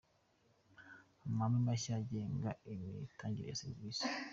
[1.25, 4.03] Amahame mashya agenga imitangire ya serivisi.